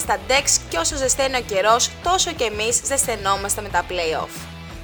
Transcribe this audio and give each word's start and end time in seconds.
στα 0.00 0.18
decks 0.28 0.60
και 0.68 0.78
όσο 0.78 0.96
ζεσταίνει 0.96 1.36
ο 1.36 1.40
καιρός, 1.40 1.90
τόσο 2.02 2.32
και 2.32 2.44
εμείς 2.44 2.80
ζεσθενόμαστε 2.84 3.60
με 3.60 3.68
τα 3.68 3.84
play-off. 3.88 4.34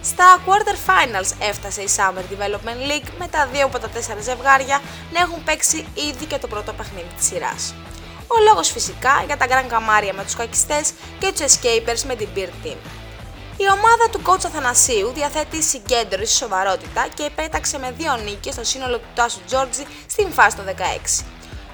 Στα 0.03 0.43
quarter 0.47 0.91
finals 0.91 1.31
έφτασε 1.49 1.83
η 1.83 1.89
Summer 1.97 2.25
Development 2.33 2.91
League 2.91 3.09
με 3.19 3.29
τα 3.29 3.49
δύο 3.53 3.65
από 3.65 3.79
τα 3.79 3.89
τέσσερα 3.89 4.21
ζευγάρια 4.21 4.81
να 5.13 5.21
έχουν 5.21 5.45
παίξει 5.45 5.87
ήδη 5.95 6.25
και 6.25 6.39
το 6.39 6.47
πρώτο 6.47 6.73
παιχνίδι 6.73 7.09
της 7.17 7.27
σειράς. 7.27 7.75
Ο 8.27 8.43
λόγος 8.49 8.69
φυσικά 8.71 9.23
για 9.27 9.37
τα 9.37 9.47
Grand 9.49 9.69
Καμάρια 9.69 10.13
με 10.13 10.25
τους 10.25 10.35
κακιστές 10.35 10.93
και 11.19 11.33
τους 11.33 11.41
Escapers 11.41 12.03
με 12.07 12.15
την 12.15 12.29
Beer 12.35 12.67
Team. 12.67 12.77
Η 13.57 13.67
ομάδα 13.71 14.09
του 14.11 14.23
coach 14.27 14.45
Αθανασίου 14.47 15.13
διαθέτει 15.15 15.63
συγκέντρωση, 15.63 16.37
σοβαρότητα 16.37 17.07
και 17.15 17.23
επέταξε 17.23 17.79
με 17.79 17.95
δύο 17.99 18.17
νίκες 18.17 18.55
στο 18.55 18.65
σύνολο 18.65 18.99
του 18.99 19.09
Τάσου 19.15 19.41
Τζόρτζι 19.47 19.85
στην 20.07 20.33
φάση 20.33 20.57
των 20.57 20.65
16. 20.65 21.25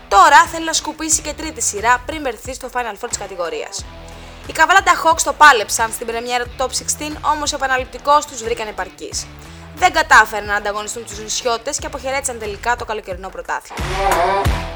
Τώρα 0.08 0.46
θέλει 0.52 0.64
να 0.64 0.72
σκουπίσει 0.72 1.22
και 1.22 1.32
τρίτη 1.32 1.62
σειρά 1.62 2.02
πριν 2.06 2.22
βρεθεί 2.22 2.54
στο 2.54 2.68
Final 2.72 2.92
Four 3.00 3.08
της 3.08 3.18
κατηγορίας. 3.18 3.84
Οι 4.46 4.52
Καβαλάντα 4.52 4.92
Hawks 5.04 5.22
το 5.24 5.32
πάλεψαν 5.32 5.92
στην 5.92 6.06
πρεμιέρα 6.06 6.44
του 6.44 6.50
Top 6.58 6.68
16, 7.00 7.16
όμως 7.32 7.52
ο 7.52 7.56
επαναληπτικός 7.56 8.26
τους 8.26 8.42
βρήκαν 8.42 8.68
επαρκής. 8.68 9.26
Δεν 9.74 9.92
κατάφεραν 9.92 10.46
να 10.46 10.54
ανταγωνιστούν 10.54 11.04
τους 11.04 11.18
νησιώτες 11.18 11.78
και 11.78 11.86
αποχαιρέτησαν 11.86 12.38
τελικά 12.38 12.76
το 12.76 12.84
καλοκαιρινό 12.84 13.28
πρωτάθλημα. 13.28 13.80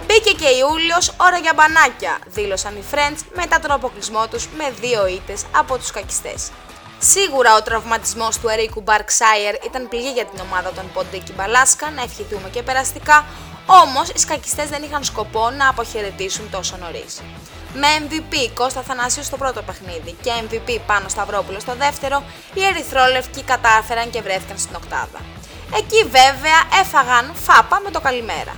Μπήκε 0.06 0.30
και 0.30 0.48
Ιούλιος, 0.48 1.12
ώρα 1.16 1.38
για 1.38 1.52
μπανάκια, 1.56 2.18
δήλωσαν 2.26 2.76
οι 2.76 2.84
Friends 2.92 3.18
μετά 3.34 3.58
τον 3.60 3.70
αποκλεισμό 3.70 4.26
τους 4.28 4.48
με 4.48 4.70
δύο 4.80 5.06
ήττες 5.06 5.44
από 5.56 5.78
τους 5.78 5.90
κακιστές. 5.90 6.50
Σίγουρα 6.98 7.54
ο 7.56 7.62
τραυματισμός 7.62 8.38
του 8.38 8.48
Ερίκου 8.48 8.80
Μπαρξάιερ 8.80 9.54
ήταν 9.54 9.88
πληγή 9.88 10.10
για 10.10 10.24
την 10.24 10.40
ομάδα 10.40 10.70
των 10.72 10.92
Ποντίκη 10.92 11.32
Μπαλάσκα, 11.32 11.90
να 11.90 12.02
ευχηθούμε 12.02 12.48
και 12.48 12.62
περαστικά, 12.62 13.24
όμως 13.70 14.08
οι 14.08 14.18
σκακιστές 14.18 14.68
δεν 14.68 14.82
είχαν 14.82 15.04
σκοπό 15.04 15.50
να 15.50 15.68
αποχαιρετήσουν 15.68 16.50
τόσο 16.50 16.76
νωρίς. 16.76 17.20
Με 17.74 17.88
MVP 18.00 18.50
Κώστα 18.54 18.82
Θανάσιος 18.82 19.26
στο 19.26 19.36
πρώτο 19.36 19.62
παιχνίδι 19.62 20.16
και 20.22 20.30
MVP 20.42 20.78
πάνω 20.86 21.08
Σταυρόπουλος 21.08 21.62
στο 21.62 21.74
δεύτερο, 21.74 22.22
οι 22.54 22.64
Ερυθρόλευκοι 22.64 23.42
κατάφεραν 23.42 24.10
και 24.10 24.22
βρέθηκαν 24.22 24.58
στην 24.58 24.74
οκτάδα. 24.74 25.20
Εκεί 25.76 26.04
βέβαια 26.04 26.60
έφαγαν 26.80 27.32
φάπα 27.34 27.80
με 27.84 27.90
το 27.90 28.00
καλημέρα. 28.00 28.54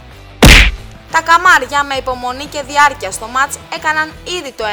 Τα 1.13 1.21
καμάρια 1.21 1.85
με 1.85 1.95
υπομονή 1.95 2.45
και 2.45 2.63
διάρκεια 2.63 3.11
στο 3.11 3.27
μάτς 3.27 3.59
έκαναν 3.75 4.13
ήδη 4.39 4.53
το 4.53 4.65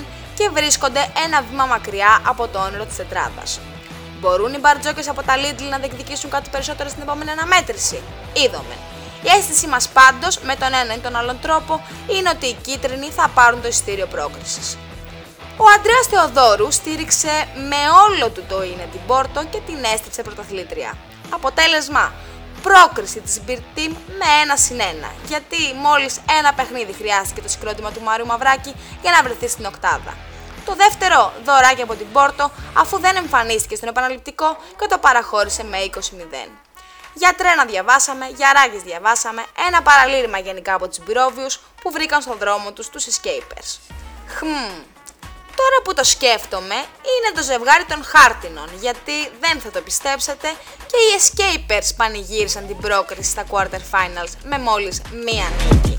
1-0 0.00 0.04
και 0.34 0.48
βρίσκονται 0.52 1.12
ένα 1.24 1.42
βήμα 1.48 1.66
μακριά 1.66 2.22
από 2.26 2.48
το 2.48 2.58
όνειρο 2.58 2.84
της 2.84 2.96
τετράδας. 2.96 3.60
Μπορούν 4.20 4.54
οι 4.54 4.58
μπαρτζόκες 4.58 5.08
από 5.08 5.22
τα 5.22 5.34
Lidl 5.36 5.68
να 5.70 5.78
διεκδικήσουν 5.78 6.30
κάτι 6.30 6.50
περισσότερο 6.50 6.88
στην 6.88 7.02
επόμενη 7.02 7.30
αναμέτρηση; 7.30 8.02
Είδαμε. 8.32 8.74
Η 9.22 9.28
αίσθησή 9.38 9.66
μας 9.66 9.88
πάντως, 9.88 10.38
με 10.38 10.54
τον 10.56 10.74
ένα 10.74 10.94
ή 10.94 10.98
τον 10.98 11.16
άλλον 11.16 11.40
τρόπο, 11.40 11.84
είναι 12.06 12.28
ότι 12.28 12.46
οι 12.46 12.56
κίτρινοι 12.62 13.10
θα 13.10 13.28
πάρουν 13.34 13.62
το 13.62 13.68
εισιτήριο 13.68 14.06
πρόκρισης. 14.06 14.78
Ο 15.56 15.64
Αντρέας 15.76 16.06
Θεοδόρου 16.10 16.70
στήριξε 16.70 17.34
με 17.54 17.80
όλο 18.04 18.30
του 18.30 18.44
το 18.48 18.62
είναι 18.62 18.88
την 18.92 19.00
Πόρτο 19.06 19.44
και 19.50 19.60
την 19.66 19.84
έστριψε 19.94 20.22
πρωταθλήτρια. 20.22 20.96
Αποτέλεσμα, 21.30 22.12
πρόκριση 22.62 23.20
της 23.20 23.40
Beer 23.46 23.62
Team 23.76 23.92
με 24.06 24.28
ένα 24.42 24.56
συν 24.56 24.80
ένα, 24.80 25.10
γιατί 25.26 25.56
μόλις 25.82 26.20
ένα 26.38 26.52
παιχνίδι 26.52 26.92
χρειάστηκε 26.92 27.40
το 27.40 27.48
συγκρότημα 27.48 27.90
του 27.92 28.02
Μάριου 28.02 28.26
Μαυράκη 28.26 28.74
για 29.02 29.10
να 29.10 29.22
βρεθεί 29.22 29.48
στην 29.48 29.64
οκτάδα. 29.64 30.14
Το 30.64 30.74
δεύτερο 30.74 31.32
δωράκι 31.44 31.82
από 31.82 31.94
την 31.94 32.06
Πόρτο 32.12 32.50
αφού 32.72 32.98
δεν 32.98 33.16
εμφανίστηκε 33.16 33.76
στον 33.76 33.88
επαναληπτικό 33.88 34.56
και 34.78 34.86
το 34.88 34.98
παραχώρησε 34.98 35.64
με 35.64 35.76
20-0. 35.94 36.00
Για 37.14 37.34
τρένα 37.36 37.64
διαβάσαμε, 37.64 38.26
για 38.36 38.52
ράγες 38.52 38.82
διαβάσαμε, 38.82 39.44
ένα 39.66 39.82
παραλήρημα 39.82 40.38
γενικά 40.38 40.74
από 40.74 40.88
τους 40.88 40.98
Μπυρόβιους 40.98 41.60
που 41.82 41.90
βρήκαν 41.90 42.22
στον 42.22 42.38
δρόμο 42.38 42.72
τους 42.72 42.88
τους 42.88 43.06
Escapers. 43.06 43.78
Χμ, 44.26 44.92
Τώρα 45.56 45.82
που 45.84 45.94
το 45.94 46.04
σκέφτομαι, 46.04 46.74
είναι 47.12 47.30
το 47.34 47.42
ζευγάρι 47.42 47.84
των 47.84 48.04
χάρτινων, 48.04 48.68
γιατί 48.80 49.12
δεν 49.40 49.60
θα 49.60 49.70
το 49.70 49.80
πιστέψετε 49.80 50.48
και 50.86 50.96
οι 50.96 51.20
Escapers 51.20 51.88
πανηγύρισαν 51.96 52.66
την 52.66 52.76
πρόκριση 52.76 53.30
στα 53.30 53.44
Quarter 53.50 53.82
Finals 53.92 54.32
με 54.42 54.58
μόλις 54.58 55.02
μία 55.24 55.44
νίκη. 55.58 55.96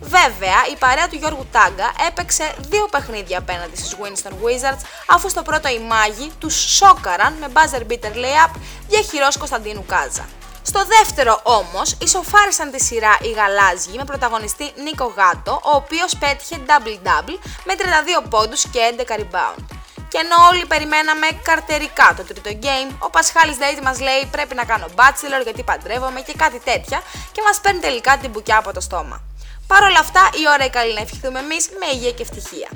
Βέβαια, 0.00 0.58
η 0.72 0.76
παρέα 0.78 1.08
του 1.08 1.16
Γιώργου 1.16 1.46
Τάγκα 1.52 1.92
έπαιξε 2.06 2.54
δύο 2.58 2.86
παιχνίδια 2.90 3.38
απέναντι 3.38 3.76
στους 3.76 3.96
Winston 4.00 4.32
Wizards, 4.32 4.84
αφού 5.06 5.28
στο 5.28 5.42
πρώτο 5.42 5.68
οι 5.68 5.78
μάγοι 5.78 6.32
τους 6.38 6.54
σόκαραν 6.54 7.32
με 7.32 7.46
buzzer 7.52 7.92
beater 7.92 8.14
layup 8.14 8.50
διαχειρός 8.88 9.36
Κωνσταντίνου 9.36 9.84
Κάζα. 9.86 10.28
Στο 10.70 10.84
δεύτερο 10.84 11.40
όμως, 11.42 11.96
ισοφάρισαν 12.00 12.70
τη 12.70 12.80
σειρά 12.82 13.16
οι 13.22 13.30
Γαλάζιοι 13.30 13.94
με 13.96 14.04
πρωταγωνιστή 14.04 14.72
Νίκο 14.84 15.12
Γάτο, 15.16 15.52
ο 15.52 15.76
οποίος 15.76 16.16
πέτυχε 16.18 16.56
double-double 16.66 17.38
με 17.64 17.74
32 17.78 18.26
πόντους 18.30 18.62
και 18.72 18.80
11 18.96 19.20
rebound. 19.20 19.64
Και 20.08 20.18
ενώ 20.24 20.36
όλοι 20.50 20.66
περιμέναμε 20.66 21.26
καρτερικά 21.42 22.14
το 22.16 22.22
τρίτο 22.22 22.50
game, 22.66 22.90
ο 22.98 23.10
Πασχάλης 23.10 23.56
Δέιτη 23.56 23.82
μας 23.82 24.00
λέει 24.00 24.28
πρέπει 24.30 24.54
να 24.54 24.64
κάνω 24.64 24.86
bachelor 24.96 25.42
γιατί 25.42 25.62
παντρεύομαι 25.62 26.20
και 26.20 26.34
κάτι 26.36 26.58
τέτοια 26.58 27.02
και 27.32 27.40
μας 27.46 27.60
παίρνει 27.60 27.80
τελικά 27.80 28.18
την 28.18 28.30
μπουκιά 28.30 28.56
από 28.58 28.72
το 28.72 28.80
στόμα. 28.80 29.22
Παρ' 29.66 29.82
όλα 29.82 29.98
αυτά, 29.98 30.22
η 30.42 30.42
ώρα 30.52 30.64
είναι 30.64 30.68
καλή 30.78 30.94
να 30.94 31.00
ευχηθούμε 31.00 31.38
εμείς 31.38 31.68
με 31.80 31.86
υγεία 31.94 32.12
και 32.12 32.22
ευτυχία. 32.22 32.68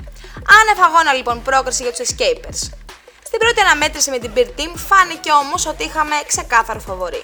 Άνευ 0.59 0.79
αγώνα 0.87 1.13
λοιπόν 1.13 1.41
πρόκριση 1.41 1.81
για 1.83 1.93
τους 1.93 2.01
Escapers. 2.07 2.61
Στην 3.27 3.39
πρώτη 3.39 3.59
αναμέτρηση 3.61 4.09
με 4.09 4.17
την 4.17 4.31
Beer 4.35 4.49
Team 4.57 4.71
φάνηκε 4.75 5.31
όμως 5.31 5.65
ότι 5.65 5.83
είχαμε 5.83 6.15
ξεκάθαρο 6.27 6.79
φαβορή. 6.79 7.23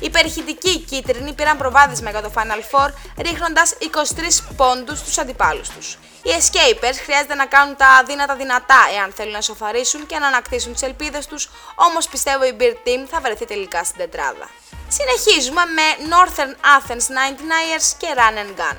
Οι 0.00 0.10
περιχητικοί 0.10 0.78
κίτρινοι 0.80 1.32
πήραν 1.32 1.56
προβάδισμα 1.56 2.10
για 2.10 2.22
το 2.22 2.30
Final 2.34 2.62
Four, 2.70 2.90
ρίχνοντας 3.18 3.74
23 3.80 4.42
πόντους 4.56 4.98
στους 4.98 5.18
αντιπάλους 5.18 5.68
τους. 5.68 5.98
Οι 6.22 6.30
Escapers 6.38 6.98
χρειάζεται 7.04 7.34
να 7.34 7.46
κάνουν 7.46 7.76
τα 7.76 7.86
αδύνατα 7.86 8.34
δυνατά 8.36 8.80
εάν 8.96 9.12
θέλουν 9.16 9.32
να 9.32 9.40
σοφαρίσουν 9.40 10.06
και 10.06 10.18
να 10.18 10.26
ανακτήσουν 10.26 10.72
τις 10.72 10.82
ελπίδες 10.82 11.26
τους, 11.26 11.48
όμως 11.74 12.08
πιστεύω 12.08 12.44
η 12.44 12.56
Beer 12.60 12.74
Team 12.86 13.06
θα 13.10 13.20
βρεθεί 13.20 13.44
τελικά 13.44 13.84
στην 13.84 13.98
τετράδα. 13.98 14.48
Συνεχίζουμε 14.88 15.62
με 15.78 15.86
Northern 16.12 16.54
Athens 16.76 17.06
99ers 17.18 17.86
και 17.98 18.06
Run 18.16 18.36
and 18.42 18.60
Gun. 18.60 18.76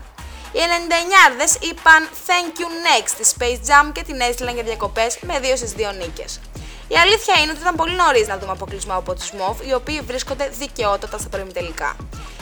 Οι 0.52 0.60
99 0.60 1.58
είπαν 1.70 2.10
thank 2.28 2.60
you 2.60 2.68
next 2.88 3.08
στη 3.08 3.36
Space 3.38 3.62
Jam 3.70 3.92
και 3.92 4.04
την 4.04 4.20
έστειλαν 4.20 4.54
για 4.54 4.64
διακοπές 4.64 5.18
με 5.22 5.40
2 5.40 5.56
στις 5.56 5.74
2 5.78 5.92
νίκες. 5.94 6.40
Η 6.94 6.98
αλήθεια 6.98 7.36
είναι 7.42 7.52
ότι 7.52 7.62
ήταν 7.62 7.76
πολύ 7.76 7.96
νωρίς 7.96 8.28
να 8.28 8.38
δούμε 8.38 8.52
αποκλεισμό 8.52 8.94
από 8.94 9.14
τους 9.14 9.32
ΜΟΒ, 9.32 9.58
οι 9.68 9.74
οποίοι 9.74 10.00
βρίσκονται 10.02 10.50
δικαιότατα 10.60 11.18
στα 11.18 11.30
τελικά. 11.54 11.96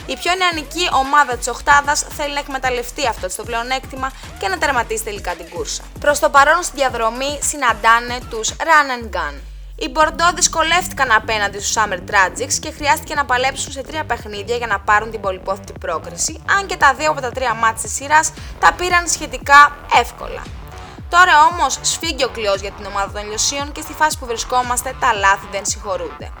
Η 0.06 0.16
πιο 0.16 0.32
νεανική 0.34 0.88
ομάδα 0.92 1.36
της 1.36 1.48
Οχτάδα 1.48 1.94
θέλει 1.94 2.32
να 2.32 2.38
εκμεταλλευτεί 2.38 3.06
αυτό 3.06 3.26
το 3.36 3.42
πλεονέκτημα 3.44 4.12
και 4.38 4.48
να 4.48 4.58
τερματίσει 4.58 5.04
τελικά 5.04 5.34
την 5.34 5.48
κούρσα. 5.48 5.82
Προς 6.00 6.18
το 6.18 6.28
παρόν 6.30 6.62
στη 6.62 6.76
διαδρομή 6.76 7.38
συναντάνε 7.42 8.18
τους 8.30 8.50
Run 8.50 8.88
and 8.96 9.16
Gun. 9.16 9.34
Οι 9.76 9.88
Μπορντό 9.88 10.24
δυσκολεύτηκαν 10.34 11.12
απέναντι 11.12 11.60
στους 11.60 11.74
Summer 11.76 11.98
Tragics 12.10 12.54
και 12.60 12.70
χρειάστηκε 12.70 13.14
να 13.14 13.24
παλέψουν 13.24 13.72
σε 13.72 13.82
τρία 13.82 14.04
παιχνίδια 14.04 14.56
για 14.56 14.66
να 14.66 14.80
πάρουν 14.80 15.10
την 15.10 15.20
πολυπόθητη 15.20 15.72
πρόκριση, 15.80 16.42
αν 16.58 16.66
και 16.66 16.76
τα 16.76 16.94
δύο 16.94 17.10
από 17.10 17.20
τα 17.20 17.30
τρία 17.30 17.54
μάτια 17.54 17.82
της 17.82 17.94
σειράς 17.94 18.32
τα 18.60 18.72
πήραν 18.72 19.08
σχετικά 19.08 19.76
εύκολα. 20.00 20.42
Τώρα 21.08 21.34
όμως 21.50 21.78
σφίγγει 21.80 22.24
ο 22.24 22.28
κλειός 22.28 22.60
για 22.60 22.70
την 22.70 22.86
ομάδα 22.86 23.12
των 23.12 23.28
Λιωσίων 23.28 23.72
και 23.72 23.80
στη 23.80 23.92
φάση 23.92 24.18
που 24.18 24.26
βρισκόμαστε 24.26 24.96
τα 25.00 25.12
λάθη 25.12 25.46
δεν 25.50 25.66
συγχωρούνται. 25.66 26.32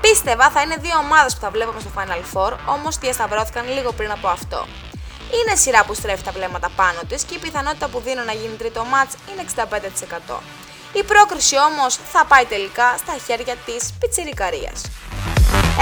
Πίστευα 0.00 0.50
θα 0.50 0.60
είναι 0.62 0.76
δύο 0.76 0.96
ομάδες 0.98 1.34
που 1.34 1.40
θα 1.40 1.50
βλέπουμε 1.50 1.80
στο 1.80 1.90
Final 1.96 2.22
Four, 2.32 2.52
όμως 2.66 2.98
διασταυρώθηκαν 2.98 3.68
λίγο 3.72 3.92
πριν 3.92 4.10
από 4.10 4.28
αυτό. 4.28 4.66
Είναι 5.36 5.56
σειρά 5.56 5.84
που 5.84 5.94
στρέφει 5.94 6.22
τα 6.22 6.32
βλέμματα 6.32 6.68
πάνω 6.76 7.00
της 7.08 7.22
και 7.22 7.34
η 7.34 7.38
πιθανότητα 7.38 7.88
που 7.88 8.00
δίνω 8.00 8.22
να 8.24 8.32
γίνει 8.32 8.56
τρίτο 8.56 8.84
μάτς 8.84 9.14
είναι 9.30 9.42
65%. 10.30 10.40
Η 10.92 11.02
πρόκριση 11.02 11.56
όμως 11.58 11.98
θα 12.12 12.24
πάει 12.24 12.44
τελικά 12.44 12.94
στα 12.98 13.14
χέρια 13.26 13.56
της 13.66 13.92
πιτσιρικαρίας. 14.00 14.82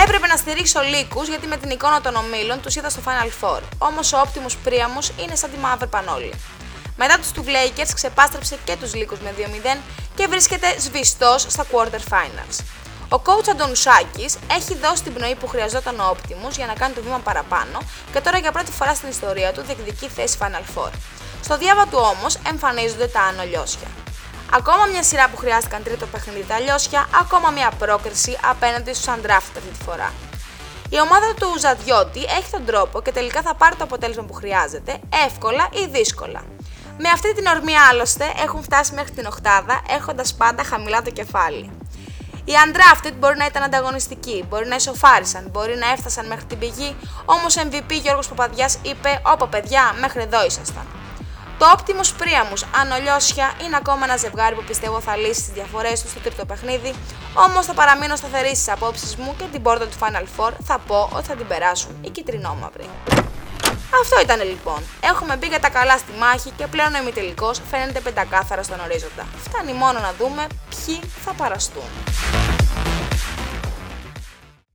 Έπρεπε 0.03 0.27
να 0.27 0.37
στηρίξω 0.37 0.81
λύκους 0.81 1.29
γιατί 1.29 1.47
με 1.47 1.57
την 1.57 1.71
εικόνα 1.71 2.01
των 2.01 2.15
ομίλων 2.17 2.61
τους 2.61 2.77
είδα 2.77 2.91
στο 2.91 3.01
Final 3.07 3.31
Four, 3.45 3.61
όμως 3.79 4.13
ο 4.13 4.23
Optimus 4.25 4.69
Priamus 4.69 5.21
είναι 5.23 5.35
σαν 5.35 5.51
τη 5.51 5.57
Mother 5.65 5.89
Πανόλη. 5.91 6.33
Μετά 6.97 7.19
τους 7.19 7.31
του 7.33 7.45
Lakers 7.45 7.91
ξεπάστρεψε 7.95 8.59
και 8.65 8.77
τους 8.77 8.95
Λύκους 8.95 9.19
με 9.21 9.35
2-0 9.39 9.79
και 10.15 10.27
βρίσκεται 10.27 10.67
σβηστός 10.79 11.43
στα 11.49 11.67
quarter 11.73 12.13
finals. 12.13 12.65
Ο 13.09 13.23
coach 13.25 13.49
Αντωνουσάκης 13.51 14.39
έχει 14.51 14.77
δώσει 14.77 15.03
την 15.03 15.13
πνοή 15.15 15.35
που 15.35 15.47
χρειαζόταν 15.47 16.01
ο 16.01 16.17
Optimus 16.17 16.51
για 16.51 16.67
να 16.67 16.75
κάνει 16.75 16.95
το 16.95 17.03
βήμα 17.03 17.19
παραπάνω 17.19 17.79
και 18.13 18.21
τώρα 18.21 18.39
για 18.39 18.53
πρώτη 18.53 18.73
φορά 18.73 18.95
στην 18.95 19.09
ιστορία 19.09 19.53
του 19.53 19.63
διεκδικεί 19.63 20.09
θέση 20.09 20.37
Final 20.41 20.79
Four. 20.79 20.91
Στο 21.43 21.59
διάβα 21.59 21.87
του 21.87 21.99
όμως 22.15 22.39
εμφανίζονται 22.49 23.07
τα 23.07 23.21
ανολιώσια. 23.21 23.89
Ακόμα 24.53 24.85
μια 24.87 25.03
σειρά 25.03 25.29
που 25.29 25.37
χρειάστηκαν 25.37 25.83
τρίτο 25.83 26.07
παιχνίδι 26.07 26.45
τα 26.45 26.61
λιώσια, 26.61 27.09
ακόμα 27.21 27.51
μια 27.51 27.71
πρόκριση 27.79 28.39
απέναντι 28.43 28.93
στους 28.95 29.15
Undrafted 29.15 29.57
αυτή 29.57 29.71
τη 29.79 29.85
φορά. 29.85 30.13
Η 30.89 31.01
ομάδα 31.01 31.35
του 31.35 31.59
Ζαδιώτη 31.59 32.23
έχει 32.23 32.51
τον 32.51 32.65
τρόπο 32.65 33.03
και 33.03 33.13
τελικά 33.13 33.43
θα 33.43 33.55
πάρει 33.55 33.77
το 33.77 33.85
αποτέλεσμα 33.85 34.23
που 34.23 34.33
χρειάζεται, 34.33 35.01
εύκολα 35.27 35.69
ή 35.73 35.87
δύσκολα. 35.91 36.43
Με 36.99 37.09
αυτή 37.09 37.35
την 37.35 37.47
ορμή 37.47 37.77
άλλωστε 37.91 38.33
έχουν 38.45 38.63
φτάσει 38.63 38.95
μέχρι 38.95 39.11
την 39.11 39.27
οκτάδα 39.27 39.81
έχοντας 39.89 40.35
πάντα 40.35 40.65
χαμηλά 40.65 41.03
το 41.03 41.11
κεφάλι. 41.11 41.71
Οι 42.45 42.53
undrafted 42.65 43.13
μπορεί 43.19 43.37
να 43.37 43.45
ήταν 43.45 43.63
ανταγωνιστικοί, 43.63 44.45
μπορεί 44.49 44.67
να 44.67 44.75
ισοφάρισαν, 44.75 45.49
μπορεί 45.51 45.77
να 45.77 45.91
έφτασαν 45.91 46.27
μέχρι 46.27 46.45
την 46.45 46.59
πηγή, 46.59 46.97
όμως 47.25 47.55
MVP 47.57 47.93
Γιώργος 48.03 48.29
Παπαδιάς 48.29 48.79
είπε: 48.83 49.21
Ωπα 49.33 49.49
παιδιά, 49.49 49.95
μέχρι 50.01 50.23
εδώ 50.23 50.45
ήσασταν. 50.47 50.87
Το 51.59 51.67
Optimus 51.77 52.23
Priamus 52.23 52.63
Ανολιώσια 52.81 53.53
είναι 53.65 53.77
ακόμα 53.77 54.05
ένα 54.05 54.17
ζευγάρι 54.17 54.55
που 54.55 54.65
πιστεύω 54.67 55.01
θα 55.01 55.17
λύσει 55.17 55.43
τις 55.43 55.53
διαφορές 55.53 56.03
του 56.03 56.09
στο 56.09 56.21
τρίτο 56.21 56.45
παιχνίδι, 56.45 56.95
όμως 57.35 57.67
θα 57.67 57.75
παραμείνω 57.75 58.17
σταθερή 58.17 58.49
στις 58.57 58.69
απόψεις 58.69 59.17
μου 59.17 59.35
και 59.39 59.45
την 59.53 59.63
πόρτα 59.63 59.87
του 59.87 59.97
Final 60.01 60.25
Four 60.37 60.53
θα 60.65 60.79
πω 60.79 61.09
ότι 61.13 61.27
θα 61.27 61.35
την 61.35 61.47
περάσουν 61.47 61.97
οι 62.01 62.11
κυτρινόμαυροι. 62.11 62.89
Αυτό 64.03 64.21
ήταν 64.23 64.49
λοιπόν. 64.49 64.81
Έχουμε 65.01 65.37
μπει 65.37 65.47
για 65.47 65.61
τα 65.61 65.71
καλά 65.71 65.99
στη 65.99 66.13
μάχη 66.19 66.51
και 66.51 66.67
πλέον 66.67 66.95
ο 66.95 66.99
ημιτελικός 66.99 67.61
φαίνεται 67.71 68.01
πεντακάθαρα 68.01 68.63
στον 68.63 68.81
ορίζοντα. 68.81 69.27
Φτάνει 69.45 69.73
μόνο 69.73 69.99
να 70.01 70.13
δούμε 70.19 70.47
ποιοι 70.71 71.01
θα 71.25 71.33
παραστούν. 71.33 71.89